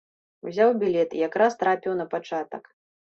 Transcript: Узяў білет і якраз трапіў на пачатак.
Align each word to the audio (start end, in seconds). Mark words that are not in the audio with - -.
Узяў 0.51 0.71
білет 0.83 1.13
і 1.17 1.21
якраз 1.27 1.59
трапіў 1.63 1.93
на 2.01 2.05
пачатак. 2.15 2.63